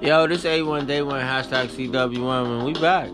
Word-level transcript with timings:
Yo, 0.00 0.28
this 0.28 0.44
A1 0.44 0.86
Day 0.86 1.02
1 1.02 1.20
hashtag 1.20 1.66
CW1 1.70 2.22
when 2.22 2.64
we 2.64 2.72
back. 2.74 3.10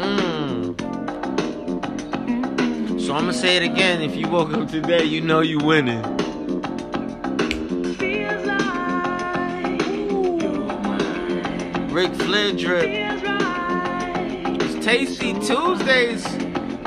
Mm. 0.00 0.74
So 3.00 3.14
I'm 3.14 3.20
gonna 3.20 3.32
say 3.32 3.56
it 3.56 3.62
again. 3.62 4.02
If 4.02 4.16
you 4.16 4.26
woke 4.26 4.52
up 4.52 4.68
today, 4.68 5.04
you 5.04 5.20
know 5.20 5.42
you 5.42 5.60
winning. 5.60 6.02
Ric 11.92 12.12
Flair 12.14 12.52
drip. 12.52 13.17
Tasty 14.88 15.34
Tuesdays. 15.34 16.24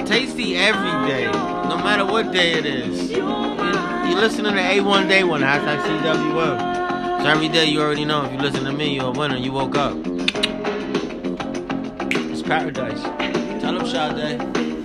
Tasty 0.08 0.58
every 0.58 1.08
day, 1.08 1.26
no 1.70 1.78
matter 1.84 2.04
what 2.04 2.32
day 2.32 2.54
it 2.54 2.66
is. 2.66 3.12
You, 3.12 3.18
you 3.18 4.16
listening 4.16 4.54
to 4.54 4.60
A1 4.60 5.08
Day 5.08 5.24
1, 5.24 5.42
hashtag 5.42 5.84
CWM. 5.84 7.22
So 7.22 7.28
every 7.28 7.48
day 7.48 7.66
you 7.66 7.80
already 7.80 8.04
know 8.04 8.26
if 8.26 8.32
you 8.32 8.40
listen 8.40 8.64
to 8.64 8.72
me, 8.72 8.96
you're 8.96 9.06
a 9.06 9.12
winner. 9.12 9.38
You 9.38 9.52
woke 9.52 9.78
up. 9.78 9.96
It's 12.32 12.42
paradise. 12.42 13.04
Tell 13.62 13.78
them 13.78 13.86
Sade. 13.86 14.81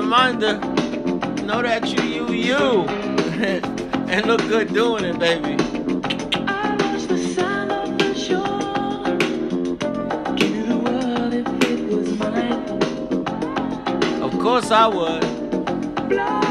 Reminder. 0.00 0.58
Know 1.44 1.60
that 1.62 1.86
you, 1.88 2.02
you, 2.02 2.32
you. 2.32 2.88
and 4.08 4.26
look 4.26 4.40
good 4.48 4.72
doing 4.72 5.04
it, 5.04 5.18
baby. 5.18 5.54
Of 14.22 14.38
course 14.40 14.70
I 14.70 14.86
would. 14.86 16.49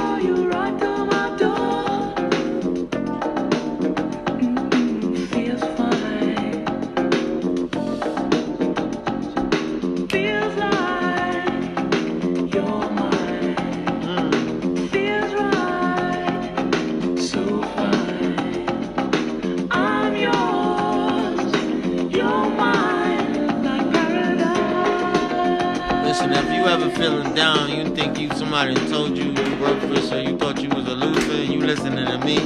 Listen, 26.20 26.34
if 26.34 26.53
you 26.53 26.66
ever 26.66 26.89
feeling 26.98 27.34
down, 27.34 27.70
you 27.70 27.95
think 27.95 28.20
you 28.20 28.30
somebody 28.31 28.75
told 28.89 29.17
you 29.17 29.31
you 29.31 29.62
worthless 29.62 30.12
or 30.12 30.20
you 30.20 30.38
thought 30.38 30.61
you 30.61 30.67
was 30.67 30.86
a 30.86 30.94
loser 30.94 31.31
and 31.31 31.53
you 31.53 31.61
listening 31.61 32.06
to 32.06 32.17
me, 32.26 32.39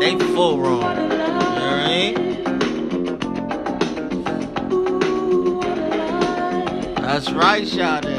they 0.00 0.18
full 0.34 0.60
wrong. 0.60 0.98
Mean? 1.86 2.42
That's 6.96 7.30
right, 7.30 7.68
Sade. 7.68 8.11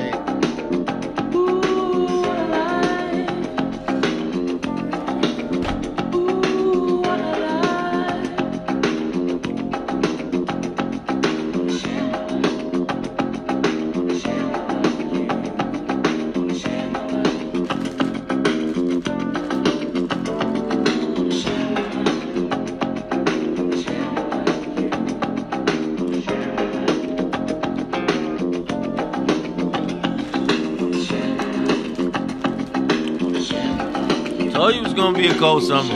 Told 34.96 35.18
you 35.18 35.24
it 35.24 35.30
was 35.30 35.34
gonna 35.34 35.34
be 35.34 35.36
a 35.36 35.40
cold 35.40 35.64
summer. 35.64 35.94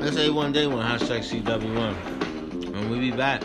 Let's 0.00 0.16
say 0.16 0.30
one 0.30 0.52
day 0.52 0.66
one 0.66 0.86
hashtag 0.86 1.22
CW1. 1.24 2.74
And 2.74 2.90
we 2.90 2.98
be 3.00 3.10
back. 3.10 3.42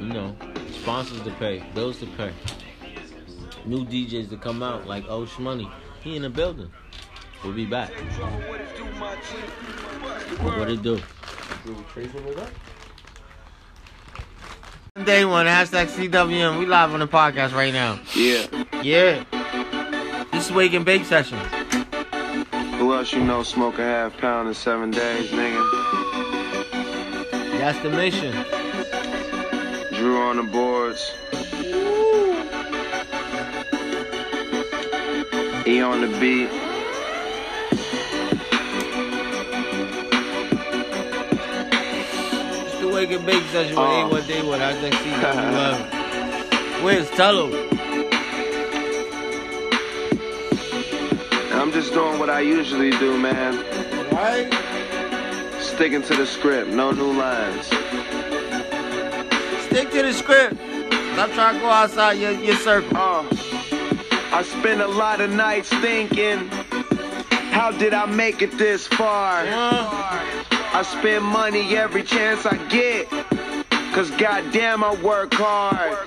You 0.00 0.08
know, 0.08 0.36
sponsors 0.72 1.20
to 1.22 1.30
pay, 1.32 1.62
bills 1.74 1.98
to 2.00 2.06
pay. 2.06 2.32
New 3.66 3.84
DJs 3.84 4.30
to 4.30 4.36
come 4.38 4.62
out 4.62 4.86
like 4.86 5.04
Osh 5.10 5.38
Money. 5.38 5.70
He 6.00 6.16
in 6.16 6.22
the 6.22 6.30
building. 6.30 6.70
We'll 7.44 7.52
be 7.52 7.64
back. 7.64 7.90
What 10.40 10.70
it 10.70 10.82
do? 10.82 11.00
Day 15.04 15.24
one, 15.24 15.46
hashtag 15.46 15.86
CWM. 15.88 16.58
We 16.58 16.66
live 16.66 16.92
on 16.92 17.00
the 17.00 17.06
podcast 17.06 17.52
right 17.52 17.72
now. 17.72 18.00
Yeah. 18.14 18.46
Yeah. 18.82 19.24
This 20.32 20.46
is 20.46 20.52
Wake 20.52 20.72
and 20.72 20.84
Bake 20.84 21.04
Session. 21.04 21.38
Who 22.78 22.94
else 22.94 23.12
you 23.12 23.22
know 23.22 23.42
smoke 23.42 23.78
a 23.78 23.84
half 23.84 24.16
pound 24.18 24.48
in 24.48 24.54
seven 24.54 24.90
days, 24.90 25.30
nigga? 25.30 25.62
That's 27.58 27.78
the 27.80 27.90
mission. 27.90 28.32
Drew 29.94 30.18
on 30.18 30.36
the 30.36 30.42
boards. 30.42 31.12
E 35.66 35.80
on 35.80 36.00
the 36.00 36.18
beat. 36.20 36.65
It's 42.98 43.10
the 43.10 43.14
Wake 43.14 43.18
and 43.18 43.26
Bake 43.26 43.42
Session 43.52 43.76
with. 43.76 44.24
A1 44.24 44.26
Day 44.26 44.42
one, 44.42 44.58
hashtag 44.58 44.92
CWM. 44.92 46.82
Where's 46.82 47.10
Tell? 47.10 47.52
And 51.44 51.60
I'm 51.60 51.72
just 51.72 51.92
doing 51.92 52.18
what 52.18 52.30
I 52.30 52.40
usually 52.40 52.90
do, 52.92 53.18
man. 53.18 53.56
Right? 54.12 54.50
Sticking 55.60 56.02
to 56.04 56.14
the 56.14 56.26
script, 56.26 56.70
no 56.70 56.90
new 56.90 57.12
lines. 57.12 57.66
Stick 59.66 59.90
to 59.90 60.02
the 60.02 60.12
script. 60.14 60.56
Stop 61.12 61.30
trying 61.32 61.54
to 61.56 61.60
go 61.60 61.68
outside 61.68 62.14
your, 62.14 62.32
your 62.32 62.56
circle. 62.56 62.96
Uh, 62.96 63.26
I 64.32 64.42
spend 64.42 64.80
a 64.80 64.88
lot 64.88 65.20
of 65.20 65.30
nights 65.30 65.68
thinking, 65.68 66.48
how 67.50 67.72
did 67.72 67.92
I 67.92 68.06
make 68.06 68.40
it 68.40 68.56
this 68.56 68.86
far? 68.86 69.44
Uh, 69.46 70.55
I 70.76 70.82
spend 70.82 71.24
money 71.24 71.74
every 71.74 72.02
chance 72.02 72.44
I 72.44 72.54
get. 72.68 73.08
Cause 73.94 74.10
goddamn, 74.10 74.84
I 74.84 74.94
work 74.96 75.32
hard. 75.32 76.06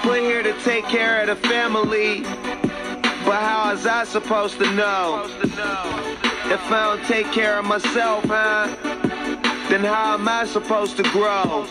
Put 0.00 0.20
here 0.20 0.42
to 0.42 0.54
take 0.62 0.86
care 0.86 1.20
of 1.20 1.26
the 1.26 1.36
family. 1.46 2.22
But 3.26 3.42
how 3.42 3.70
is 3.74 3.86
I 3.86 4.04
supposed 4.04 4.56
to 4.60 4.72
know? 4.72 5.22
If 5.26 6.72
I 6.72 6.96
don't 6.96 7.04
take 7.04 7.26
care 7.26 7.58
of 7.58 7.66
myself, 7.66 8.24
huh? 8.24 8.74
Then 9.68 9.84
how 9.84 10.14
am 10.14 10.26
I 10.26 10.46
supposed 10.46 10.96
to 10.96 11.02
grow? 11.02 11.66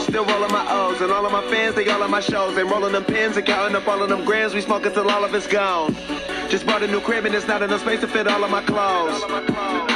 Still 0.00 0.26
rolling 0.26 0.52
my 0.52 0.66
O's 0.68 1.00
and 1.00 1.10
all 1.10 1.24
of 1.24 1.32
my 1.32 1.48
fans, 1.50 1.76
they 1.76 1.88
all 1.88 2.02
on 2.02 2.10
my 2.10 2.20
shows. 2.20 2.54
They 2.54 2.62
rolling 2.62 2.92
them 2.92 3.06
pins 3.06 3.38
and 3.38 3.46
counting 3.46 3.74
up 3.74 3.88
all 3.88 4.02
of 4.02 4.10
them 4.10 4.26
grams. 4.26 4.52
We 4.52 4.60
smoking 4.60 4.92
till 4.92 5.08
all 5.08 5.24
of 5.24 5.34
it's 5.34 5.46
gone. 5.46 5.96
Just 6.50 6.66
bought 6.66 6.82
a 6.82 6.86
new 6.86 7.00
crib 7.00 7.24
and 7.24 7.34
it's 7.34 7.48
not 7.48 7.62
enough 7.62 7.80
space 7.80 8.02
to 8.02 8.06
fit 8.06 8.28
all 8.28 8.44
of 8.44 8.50
my 8.50 8.60
clothes. 8.60 9.91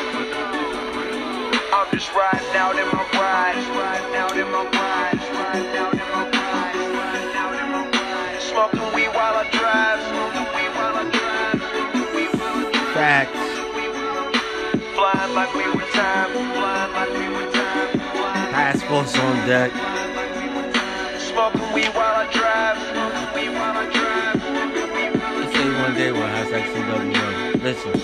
Just 1.96 2.12
riding 2.12 2.56
out 2.56 2.76
in 2.76 2.84
my 2.88 3.08
ride. 3.14 3.56
Riding 3.72 4.16
out 4.16 4.36
in 4.36 4.50
my 4.52 4.64
ride. 4.68 5.16
Riding 5.16 5.76
out 5.80 5.94
in 5.94 5.98
my 5.98 6.28
ride. 6.28 6.76
Riding 6.92 7.36
out 7.40 7.56
in 7.56 7.72
my 7.72 7.88
ride. 7.88 8.36
Smoking 8.42 8.92
weed 8.92 9.08
while 9.16 9.36
I 9.40 9.48
drive. 9.48 10.04
Smoking 10.04 10.44
weed 10.52 10.72
while 10.76 10.92
I 10.92 11.08
drive. 11.16 11.56
Facts. 12.92 13.40
Flying 14.92 15.32
like 15.34 15.54
we 15.54 15.64
were 15.72 15.88
time. 15.96 16.32
Flying 16.52 16.92
like 16.92 17.12
we 17.16 17.28
were 17.32 17.48
time. 17.50 17.96
Passports 18.52 19.16
on 19.18 19.46
deck. 19.48 19.72
Smoking 21.18 21.72
weed 21.72 21.94
while 21.96 22.14
I 22.14 22.28
drive. 22.30 22.76
Smoking 22.92 23.28
weed 23.34 23.52
while 23.56 23.72
I 23.72 23.88
drive. 23.90 24.36
It's 25.48 25.56
A1 25.56 25.96
Day 25.96 26.12
One, 26.12 26.28
hashtag 26.28 26.64
CW1. 26.76 27.62
Listen. 27.62 27.94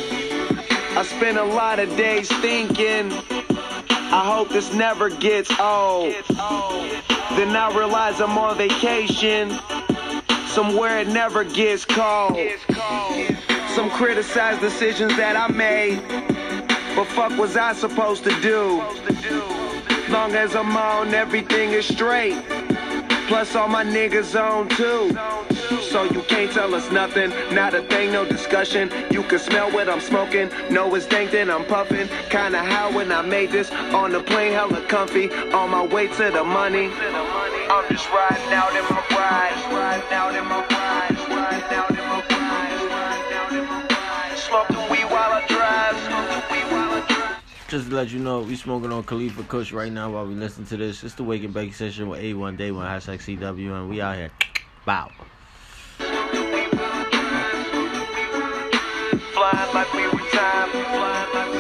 I 0.97 1.03
spend 1.05 1.37
a 1.37 1.45
lot 1.45 1.79
of 1.79 1.95
days 1.95 2.33
thinking. 2.41 3.13
I 4.15 4.27
hope 4.27 4.51
this 4.51 4.75
never 4.75 5.09
gets 5.09 5.51
old. 5.59 6.15
Then 7.35 7.57
I 7.57 7.73
realize 7.75 8.21
I'm 8.21 8.37
on 8.37 8.59
vacation. 8.59 9.59
Somewhere 10.49 11.01
it 11.01 11.09
never 11.09 11.45
gets 11.45 11.87
cold. 11.87 12.39
Some 13.75 13.89
criticize 13.91 14.61
decisions 14.61 15.17
that 15.17 15.35
I 15.35 15.49
made. 15.51 16.03
But 16.95 17.07
fuck 17.07 17.39
was 17.39 17.57
I 17.57 17.73
supposed 17.73 18.25
to 18.25 18.41
do? 18.43 18.83
Long 20.11 20.35
as 20.35 20.55
I'm 20.55 20.77
on, 20.77 21.15
everything 21.15 21.71
is 21.71 21.87
straight. 21.89 22.37
Plus 23.33 23.57
all 23.57 23.67
my 23.67 23.83
niggas 23.83 24.39
on 24.39 24.69
too. 24.69 25.09
So 25.81 26.05
you 26.05 26.21
can't 26.25 26.53
tell 26.53 26.75
us 26.75 26.91
nothing, 26.93 27.31
not 27.55 27.73
a 27.73 27.81
thing, 27.85 28.13
no 28.13 28.27
discussion. 28.27 28.93
You 29.11 29.23
can 29.23 29.39
smell 29.39 29.71
what 29.73 29.89
I'm 29.89 30.03
smoking, 30.03 30.51
know 30.71 30.95
it's 30.95 31.07
dank 31.07 31.31
then 31.31 31.49
I'm 31.49 31.65
puffing. 31.65 32.09
Kinda 32.29 32.59
how 32.59 32.95
when 32.95 33.11
I 33.11 33.23
made 33.23 33.51
this 33.51 33.71
on 33.71 34.13
the 34.13 34.23
plane, 34.23 34.53
hella 34.53 34.83
comfy, 34.87 35.31
on 35.55 35.71
my 35.71 35.83
way 35.83 36.09
to 36.09 36.31
the 36.31 36.45
money. 36.45 36.91
I'm 37.73 37.89
just 37.89 38.07
riding 38.11 38.53
out 38.53 38.77
Just 47.73 47.89
to 47.89 47.95
let 47.97 48.11
you 48.11 48.19
know, 48.19 48.41
we 48.41 48.55
smoking 48.55 48.93
on 48.93 49.03
Khalifa 49.03 49.45
Kush 49.45 49.73
right 49.73 49.91
now 49.91 50.11
while 50.11 50.27
we 50.27 50.35
listen 50.35 50.67
to 50.67 50.77
this. 50.77 51.03
It's 51.05 51.15
the 51.15 51.25
Wake 51.25 51.43
and 51.43 51.55
Bake 51.55 51.73
session 51.73 52.11
with 52.11 52.21
A1 52.21 52.59
Day 52.59 52.71
One, 52.71 52.85
hashtag 52.85 53.21
CW, 53.21 53.73
and 53.73 53.89
we 53.89 53.99
out 54.03 54.15
here. 54.15 54.31
Bow. 54.85 55.11
Like 59.73 59.95
we 59.95 60.07
were 60.07 60.29
time, 60.33 60.71
like 61.01 61.52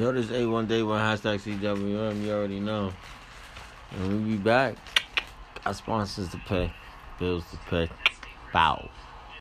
Yo, 0.00 0.10
this 0.12 0.28
A1 0.28 0.66
Day 0.66 0.82
One, 0.82 0.98
hashtag 0.98 1.42
CWM, 1.42 2.22
you 2.22 2.32
already 2.32 2.58
know. 2.58 2.90
And 3.92 4.24
we 4.24 4.30
be 4.30 4.38
back. 4.38 4.76
Got 5.62 5.76
sponsors 5.76 6.30
to 6.30 6.38
pay, 6.38 6.72
bills 7.18 7.44
to 7.50 7.58
pay. 7.68 7.90
Bow. 8.50 8.88